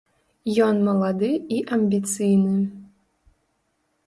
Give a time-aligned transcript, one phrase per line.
[0.67, 2.57] Ён малады і амбіцыйны.